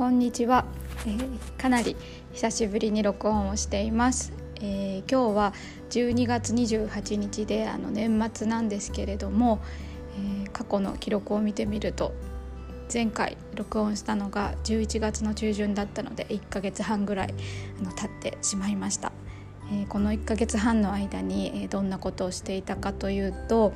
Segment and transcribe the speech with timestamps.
[0.00, 0.64] こんにちは、
[1.06, 1.94] えー、かなり
[2.32, 5.52] 久しぶりに録音をしています、えー、今日は
[5.90, 9.60] 12月28日であの年末なんですけれども、
[10.16, 12.14] えー、過去の記録を見てみると
[12.90, 17.34] 前回録音したのが11月の中旬だったので1ヶ月半ぐらい
[17.78, 19.12] あの経ってしまいました、
[19.90, 23.74] この1ヶ月半の間に、どんなことをしていたかというと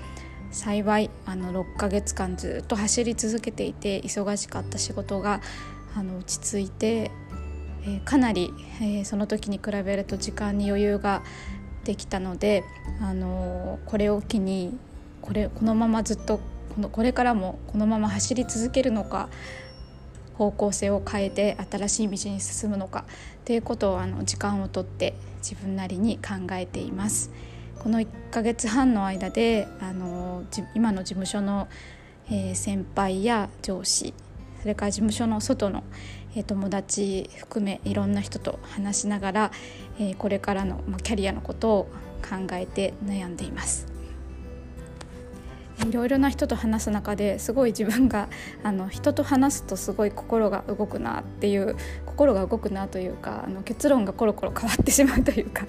[0.55, 5.43] 幸いあの6ヶ月間ずっと走り続けていて忙しかった仕事が
[5.95, 7.11] あの落ち着いて、
[7.83, 11.23] えー、かなり、えー、その時に比べると時間に余裕が
[11.85, 12.65] できたので、
[13.01, 14.79] あの、これを機に
[15.25, 16.39] これこのままずっと
[16.75, 19.31] このこれからもこのまま走り続けるのか
[20.35, 23.07] 方向性を変えて新しい道に進むのか
[23.41, 27.31] っていうことをあの時間をとって自分なりに考えています。
[27.79, 31.69] この1ヶ月半の間であの今の事務所の、
[32.29, 34.13] えー、先輩や上司
[34.65, 35.85] それから事務所の外の、
[36.35, 39.53] えー、友達含めいろんな人と話しながら、
[39.99, 41.85] えー、これからの、まあ、キャリアのことを
[42.23, 43.87] 考えて悩んでいます。
[45.87, 48.29] いろいろな人と話す中ですごい自分が
[48.63, 55.67] あの人と話すとすごい心が動くなっていう心が動くなというかあの結論がコロコロ変わってしまうというか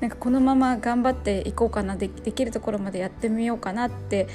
[0.00, 4.28] なんかこのまま頑張っていこうかなでできるところまでやってみようかなって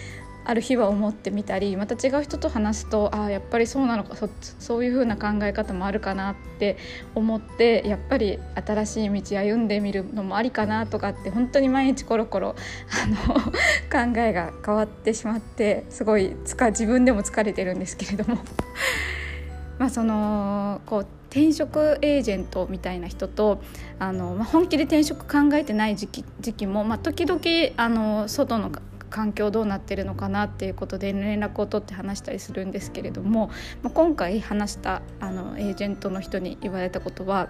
[0.45, 6.77] ある日は思ってみたりまた違う人と話すとああやっぱりそうなのかそそういう風な考え方もあるかなって
[7.16, 12.55] 思ってやっぱり新しい道歩んでみるのもありかなとかって本当に毎日コロコロ
[13.03, 13.35] あの
[14.13, 18.41] 考えが変わってしまってすごいつか自分でも疲れてるんですけれども。
[19.80, 23.59] まあそのこう転職エージェントみたいな人と
[23.97, 27.41] あの、まあ、本気で転職考えてない時期時期も、まあ、時々
[27.75, 28.72] あの外の
[29.14, 33.52] 環境どうなってるのかなっていうことで連絡を取って話したりするんですけれども、
[33.83, 37.50] まあ、今回話したあのエージェントの人に言われたことは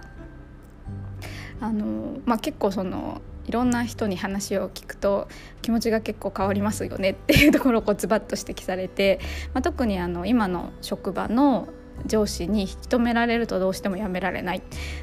[1.62, 5.29] あの、まあ、結構そのいろんな人に話を聞くと
[5.62, 9.22] 気持ちが結構変わりますよねっていうところをこうズバッと指摘されて、
[9.53, 11.69] まあ、特にあの今の職場の
[12.06, 14.62] 上司に引き止められるとどうしてもやめられない。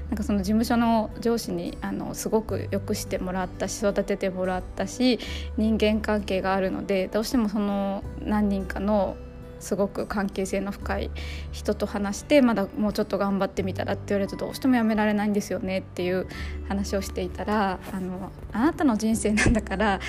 [0.09, 5.19] なんかその事務所の上司にあのすごくよくしてもらったし育ててもらったし
[5.57, 9.17] 人間関係があるのでどうしてもその何人かの
[9.61, 11.11] すごく関係性の深い
[11.53, 16.27] 人と話してまだもうちょっと頑張ってみたらって言われるとどうしてもやめられないんですよねっていう
[16.69, 20.01] 話をしていたらあのあなたの人生なんだから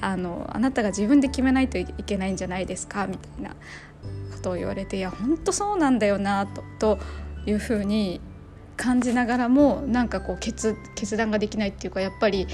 [0.00, 3.54] あのあなたが自分で決めないといけないんじゃないですかみたいな
[4.46, 6.98] ことを言われていや本当そうなんだよなとと
[7.46, 8.20] いうふうに
[8.76, 12.46] 感じながらもなんかこう決決断ができないっていうかやっぱり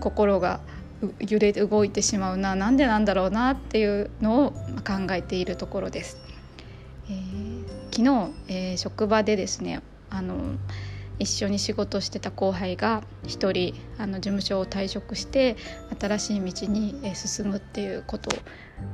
[0.00, 0.60] 心が
[1.20, 6.18] 揺れて動いてしまうななんでなんだろうなっていうのを考えているところです。
[7.08, 7.64] えー、
[7.94, 10.56] 昨日、えー、職場でですねあの
[11.18, 15.56] 一緒に仕事してた後輩が一人あの事務所を退職して
[15.98, 18.30] 新しい道に進むっていうこと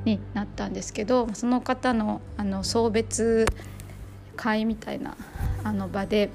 [0.05, 3.45] になったんですけどその方のあの送別
[4.35, 5.15] 会みたいな
[5.63, 6.29] あの場で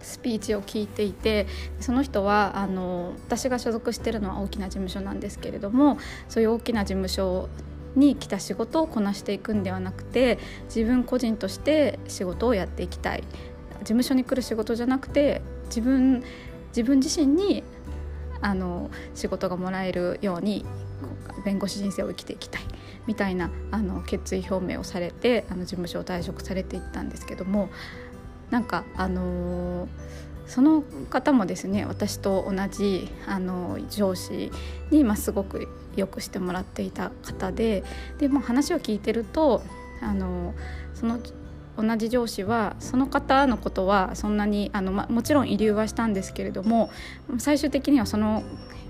[0.00, 1.46] スピーチを聞いていて
[1.80, 5.98] その人はあの私が所属してるのは大きな事務所なんですけれども
[6.28, 7.48] そういう大きな事務所
[7.96, 13.24] に来た仕事をこなしていくんではなくて自分個人として仕事をやっていきたい。
[13.88, 16.22] 務所に来る仕事じゃなくて自分
[16.68, 17.62] 自分自身に
[18.40, 20.64] あの仕事がもらえるように
[21.44, 22.62] 弁護士人生を生きていきたい
[23.06, 27.70] みたいなあの決意表明をされてあの事務所を退職されていったんですけども
[28.50, 29.88] なんかあの、
[30.46, 34.52] その方もですね私と同じあの上司
[34.90, 37.82] に、まあ、すごくよくしてもらっていた方で
[38.18, 39.62] で、も話を聞いてると
[40.00, 40.54] あの
[40.94, 41.18] その
[41.76, 46.90] 同じ上司はその方のことはそんなにあの、ま、もちろん遺留はしたんですけれども
[47.38, 48.42] 最終的にはその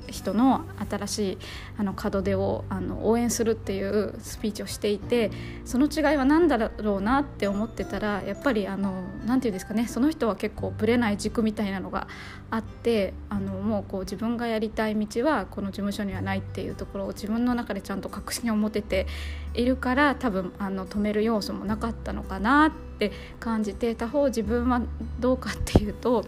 [0.08, 1.38] 人の新しい
[1.78, 5.30] あの門出をあの応援するっていうスピーチをしていて
[5.64, 12.08] その違いは何だろうなって思ってたらやっぱりあのなんていうんですかねその人は結構ぶれない軸みたいなのが
[12.50, 19.06] あってあのもうこう自分がやりたい道はこの事務所にはないっていうところを自分の中でちゃんと確信を持てて
[19.54, 24.82] いるから多分あの止める要素もなかったのかなって感じて他方自分は
[25.18, 26.24] どうかっていうと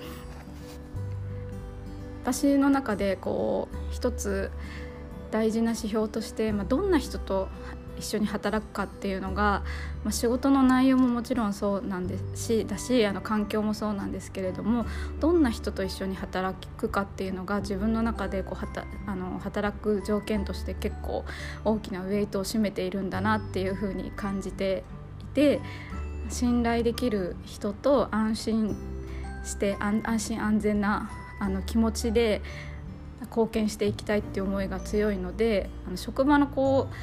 [2.32, 4.50] 私の中でこう一つ
[5.30, 7.48] 大事な指標として、まあ、どんな人と
[7.98, 9.62] 一緒に働くかっていうのが、
[10.04, 14.84] まあ、仕事の内容ももちろんそうなんですしだしあの環境もそうなんですけれども
[15.20, 21.24] どんな人と一緒に働くかっていうのが自分の中でこうはたあの働く条件として結構
[21.64, 24.84] 大きなウェイトを占めているんだなっていうふうに感じて
[25.22, 25.62] いて
[26.28, 28.76] 信頼できる人と安心
[29.44, 32.42] して安心安全なあの気持ちで
[33.22, 36.94] 貢献していきたいっていう思いが強いのであの職場のこう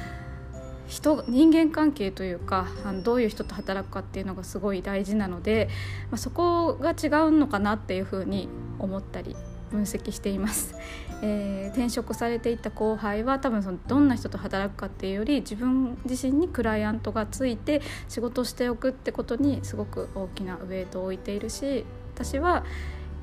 [0.88, 5.68] 人人間関係というかあのどういう人と働くかっていうのがすごい大事なので、
[6.10, 8.48] まあ、そこが違うのかなっていうふうに
[8.78, 9.36] 思ったり
[9.70, 10.76] 分析しています、
[11.22, 21.84] えー、転職されていった後輩は多分そのどんな人と働くかっていうより自分自身にクライアントがついて仕事しておくってことにすごく大きなウェイトを置いているし
[22.14, 22.64] 私は、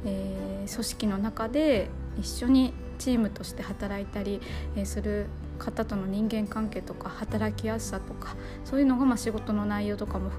[0.06, 1.90] えー、組織の中で
[2.20, 4.42] 一緒にチームとして働いたり、
[4.76, 5.28] え、する
[5.60, 8.36] 方との人間関係とか働きやすさとか
[8.66, 10.32] そういうのがまあ仕事の内容とかも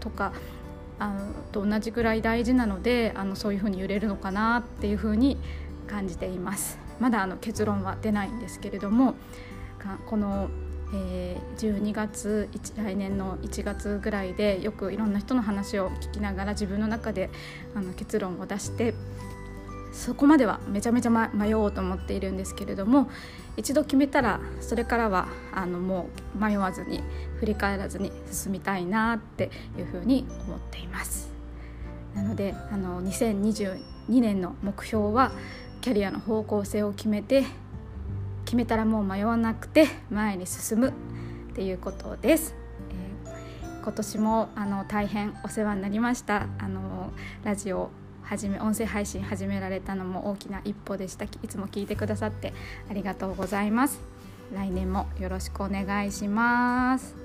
[0.00, 0.32] とか
[0.98, 5.38] あのと同じぐらい大事なのであのそういうふうに揺れるのかなっていうふうに
[5.86, 6.78] 感じています。
[7.00, 9.14] まだあの結論は出ないんですけれども
[10.06, 10.50] この、
[10.92, 17.30] えー、12月来年の1月ぐらいでよくいろんな人の話を聞きながら自分の中で
[17.74, 18.94] あの結論を出して
[19.92, 23.10] そこまではめちゃめちゃ迷おうと思っているんですけれども
[23.56, 27.02] 一度決めたらそれからはあのもう迷わずに
[27.38, 31.30] 振り返らずに進みたいなっていうふうに思っています。
[32.14, 33.78] なのであの2022
[34.08, 35.32] 年の目標は
[35.80, 37.44] キャリアの方向性を決めて
[38.50, 40.92] 決めたらもう迷わなくて前に進むっ
[41.54, 42.56] ていうことです。
[43.24, 46.48] えー、今年もあの大変お世話になりました。
[46.58, 47.12] あの
[47.44, 47.90] ラジオ
[48.24, 51.26] 始め音声配信始められたのも大きな一歩でした。
[51.26, 52.52] いつも聞いてくださって
[52.90, 54.00] ありがとうございます。
[54.52, 57.19] 来年もよろしくお願いします。